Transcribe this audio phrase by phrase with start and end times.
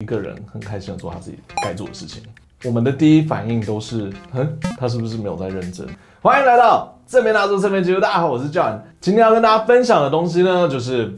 [0.00, 2.22] 一个人很开心的做他自己该做的事情，
[2.64, 5.84] 我们的第一反应都是，哼，他是不是没有在认真？
[6.22, 11.12] 欢迎来到正面大叔正面记录，大家好，我是 John，今天要跟大家分享的东西呢，就是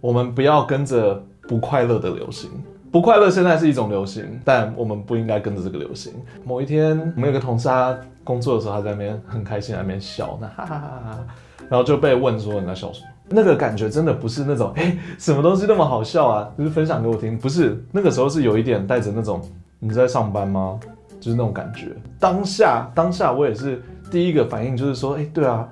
[0.00, 2.50] 我们不要跟着不快乐的流行，
[2.90, 6.12] 不快乐现在是一种流行，但我们不应该跟着这个流行。
[6.44, 11.26] 某一天，我们有个同事，他工作的时候，他在那边很开心，在那边笑，那哈哈哈哈，
[11.68, 13.06] 然后就被问说你在笑什么？
[13.28, 16.48] 那个感觉真的不是那种，哎，什么东西那么好笑啊？
[16.56, 19.40] 就是分享给我听，不是那个时候是有一点带着那种
[19.78, 20.78] 你在上班吗？
[21.18, 21.88] 就是那种感觉。
[22.20, 25.68] 当下当下我也是第一个反应就是说，哎，对啊，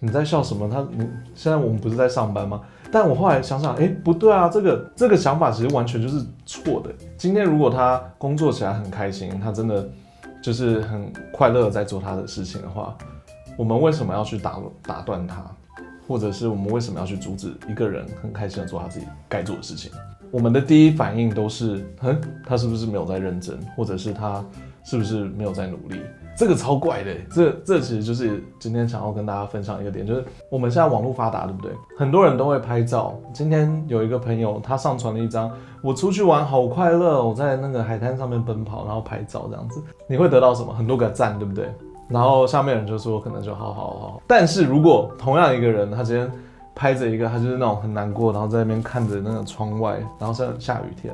[0.00, 0.68] 你在笑什么？
[0.68, 2.60] 他你现在我们不是在上班吗？
[2.90, 6.90] 但我后来想想，哎，不对啊，这个这个想法其实完全就是错的。
[7.16, 9.86] 今天如果他工作起来很开心，他真的
[10.42, 12.96] 就是很快乐在做他的事情的话，
[13.56, 15.44] 我们为什么要去打打断他？
[16.08, 19.92] 或者是我们为什么要去阻止一个人很开心的做他自己该做的事情？
[20.30, 23.58] 我们的第一反应都是，哼，他是不是没有在认真？
[23.76, 24.44] 或者是他
[24.84, 26.00] 是不是没有在努力？
[26.36, 31.72] 这个超怪的，这这其实就是今天想要跟大家分享一个点，就是我们现在网络发达，对不对？
[31.98, 33.18] 很多人都会拍照。
[33.32, 35.50] 今天有一个朋友，他上传了一张，
[35.82, 40.72] 我出去玩好快乐，我在那个海滩上面奔跑，然后拍照这样子，你会得到什么？
[40.72, 41.72] 很多个赞，对不对？
[42.08, 44.22] 然后下面人就说，可能就好好好。
[44.26, 46.30] 但是如果同样一个人，他今天
[46.74, 51.12] 拍着一个，他就是那种很难过，然后在那边看着那个窗外，然后下下雨天，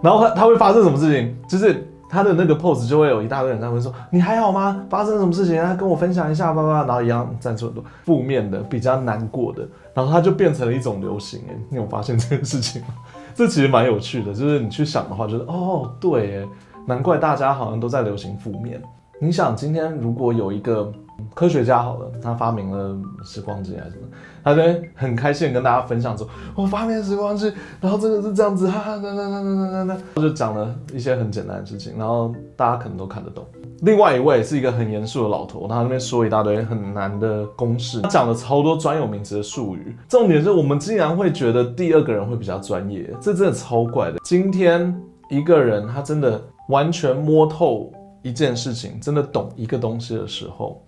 [0.00, 1.36] 然后他他会发生什么事情？
[1.46, 4.84] 就是他的那个 pose 就会有一大堆人在问说，你还好吗？
[4.88, 5.62] 发生什么事情？
[5.62, 6.84] 他跟我分享一下吧吧。
[6.86, 11.40] 然后一样站出很多负面的、比较难过的，然后他就变成了一种流行。
[11.48, 12.88] 哎，你有发现这件事情吗？
[13.34, 16.48] 这其实蛮有趣的，就是你去想的话，就是哦，对，哎，
[16.86, 18.80] 难怪大家好像都在流行负面。
[19.24, 20.90] 你想，今天如果有一个
[21.32, 24.08] 科学家好了，他发明了时光机还是什么，
[24.42, 33.46] 他在很开心跟大家分享说，我发明了时光机，然后真的是这样子，哈哈，等等等等等等等，就讲了一些很简单的事情，然后大家可能都看得懂。
[33.82, 44.18] 另外一位是一个很严肃的老头，他那边说一大堆很难的公式，他讲了超多专有名词的术语，重点是我们竟然会觉得第二个人会比较专业，这真的超怪的。
[44.24, 44.92] 今天
[45.30, 47.88] 一个人他真的完全摸透。
[48.22, 50.82] 一件事情真的懂一个东西的时候，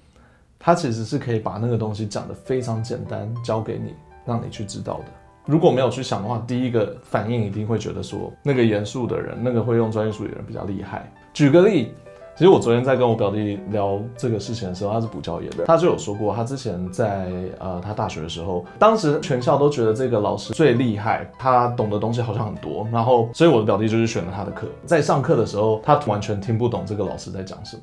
[0.59, 5.05] 他其实是可以把那个东西讲得非常简单，教给你，让你去知道的。
[5.45, 11.13] 如果没有去想的话，第一个反应一定会觉得说，那个严肃的人，那个会用专业术语的人比较厉害。
[11.33, 11.93] 举个例。
[12.37, 17.31] 其实我昨天在跟我表弟聊这个事情的时候，他是补教业的，他就有说过，他之前在
[17.61, 27.83] 呃他大学的时候，当时全校都觉得这个老师最厉害，他懂的东西好像很多，然后所以我的表弟就是选了他的课，在上课的时候，他完全听不懂这个老师在讲什么。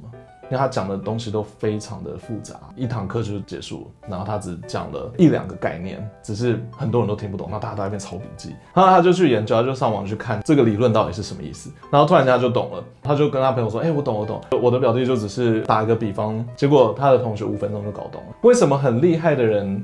[0.51, 14.41] 因为他讲的东西都非常的复杂，一堂课就结束，然后他只讲了一两个概念，只是很多人都听不懂，那大家都在那边抄笔记，然后他就去研究，他就上网去看这个理论到底是什么意思，然后突然间他就懂了，他就跟他朋友说，哎、我懂，我懂。
[14.61, 18.35] 我的表弟就只是打一个比方，结果他的同学五分钟就搞懂了。
[18.41, 19.81] 为什么很厉害的人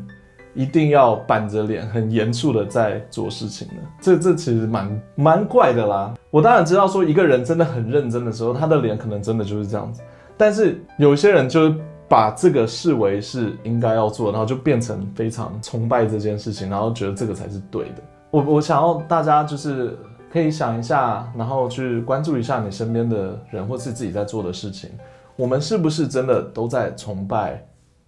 [0.54, 3.76] 一定要板着脸，很严肃的在做事情呢？
[4.02, 6.14] 这这其实蛮蛮怪的啦。
[6.30, 10.02] 我当然知道说一个人真的很认真的时候，他的脸可能真的就是这样子。
[10.38, 11.76] 但是有些人就是
[12.08, 18.04] 把这个视为是应该要做，然后就变成非常崇拜这件事情，然后觉得这个才是对的。
[18.30, 19.98] 我我想要大家就是
[20.32, 24.90] 可以想一下，然后去关注一下你身边的人或是自己在做的事情，
[25.36, 27.66] 我们是不是真的都在崇拜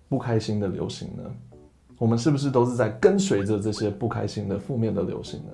[0.08, 1.24] 不开心的流行呢？
[1.98, 5.52] 我们是不是都是在跟随着这些不开心的负面的流行呢？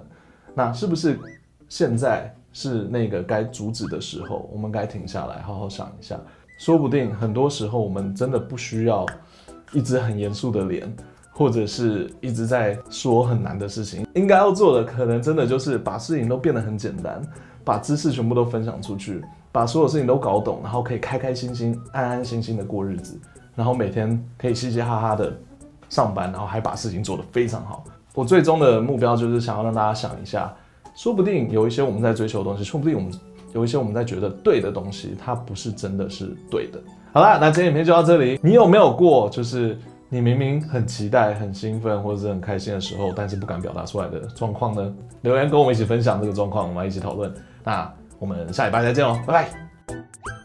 [0.53, 1.17] 那是不是
[1.67, 4.47] 现在是那个该阻止的时候？
[4.53, 6.19] 我们该停下来，好好想一下。
[6.57, 9.05] 说不定很多时候我们真的不需要
[9.73, 10.91] 一直很严肃的脸，
[11.31, 14.07] 或者是一直在说很难的事情。
[14.15, 17.21] 应该要做的可能真的就是把事情都变得很简单，
[17.63, 19.21] 把知识全部都分享出去，
[19.51, 23.19] 把所有事情都搞懂，然后可以开开心心、安安心心的过日子，
[23.53, 25.35] 然后每天可以嘻嘻哈哈的
[25.89, 27.83] 上班，然后还把事情做得非常好。
[28.13, 30.55] 我最终的目标就是想要让大家想一下，
[30.95, 33.11] 说不定有一些我们在追求的东西，说不定我们。
[33.55, 36.79] 有一些我们在觉得对的东西，它不是真的是对的。
[37.13, 38.37] 好啦，那今天影片就到这里。
[38.43, 39.79] 你有没有过，就是
[40.09, 44.93] 你明明很期待、很兴奋或者是很开心的时候，但是不敢表达出来的状况呢？
[45.21, 47.33] 留言跟我们一起分享这个状况，我们来一起讨论。
[47.63, 50.44] 那我们下礼拜再见喽，拜拜。